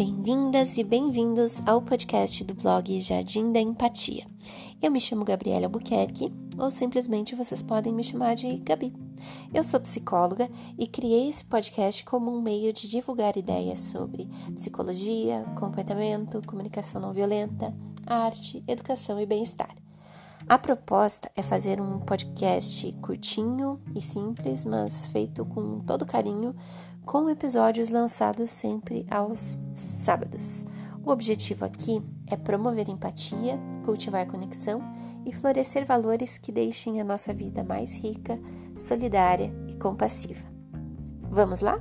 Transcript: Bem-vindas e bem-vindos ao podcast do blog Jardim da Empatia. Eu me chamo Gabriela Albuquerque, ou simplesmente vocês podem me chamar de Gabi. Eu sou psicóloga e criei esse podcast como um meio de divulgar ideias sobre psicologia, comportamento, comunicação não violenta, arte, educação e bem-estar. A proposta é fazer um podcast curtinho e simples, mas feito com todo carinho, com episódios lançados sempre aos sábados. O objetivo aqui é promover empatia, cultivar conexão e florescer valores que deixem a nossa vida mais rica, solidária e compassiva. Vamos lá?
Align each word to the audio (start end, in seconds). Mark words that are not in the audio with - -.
Bem-vindas 0.00 0.78
e 0.78 0.82
bem-vindos 0.82 1.60
ao 1.66 1.82
podcast 1.82 2.42
do 2.42 2.54
blog 2.54 2.98
Jardim 3.02 3.52
da 3.52 3.60
Empatia. 3.60 4.26
Eu 4.80 4.90
me 4.90 4.98
chamo 4.98 5.26
Gabriela 5.26 5.66
Albuquerque, 5.66 6.32
ou 6.56 6.70
simplesmente 6.70 7.34
vocês 7.34 7.60
podem 7.60 7.92
me 7.92 8.02
chamar 8.02 8.34
de 8.34 8.56
Gabi. 8.56 8.94
Eu 9.52 9.62
sou 9.62 9.78
psicóloga 9.78 10.48
e 10.78 10.86
criei 10.86 11.28
esse 11.28 11.44
podcast 11.44 12.02
como 12.06 12.34
um 12.34 12.40
meio 12.40 12.72
de 12.72 12.88
divulgar 12.88 13.36
ideias 13.36 13.80
sobre 13.80 14.26
psicologia, 14.54 15.44
comportamento, 15.58 16.40
comunicação 16.46 16.98
não 16.98 17.12
violenta, 17.12 17.76
arte, 18.06 18.64
educação 18.66 19.20
e 19.20 19.26
bem-estar. 19.26 19.79
A 20.48 20.58
proposta 20.58 21.30
é 21.36 21.42
fazer 21.42 21.80
um 21.80 22.00
podcast 22.00 22.90
curtinho 23.00 23.80
e 23.94 24.02
simples, 24.02 24.64
mas 24.64 25.06
feito 25.06 25.44
com 25.44 25.78
todo 25.80 26.06
carinho, 26.06 26.54
com 27.04 27.28
episódios 27.30 27.88
lançados 27.88 28.50
sempre 28.50 29.06
aos 29.10 29.58
sábados. 29.74 30.66
O 31.04 31.10
objetivo 31.10 31.64
aqui 31.64 32.02
é 32.26 32.36
promover 32.36 32.88
empatia, 32.88 33.58
cultivar 33.84 34.26
conexão 34.26 34.82
e 35.24 35.32
florescer 35.32 35.86
valores 35.86 36.36
que 36.36 36.52
deixem 36.52 37.00
a 37.00 37.04
nossa 37.04 37.32
vida 37.32 37.62
mais 37.62 37.92
rica, 37.92 38.38
solidária 38.76 39.52
e 39.68 39.74
compassiva. 39.76 40.44
Vamos 41.30 41.60
lá? 41.60 41.80